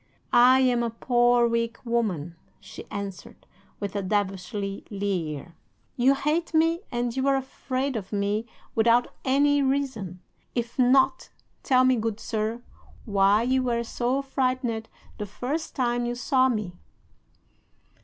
[0.33, 3.45] "'"I am a poor weak woman," she answered,
[3.79, 5.53] with a devilish leer.
[5.95, 10.19] "You hate me, and you are afraid of me without any reason.
[10.55, 11.29] If not,
[11.61, 12.63] tell me, good sir,
[13.05, 16.73] why you were so frightened the first time you saw me."